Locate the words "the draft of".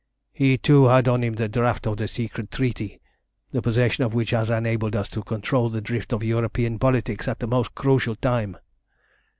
1.35-1.97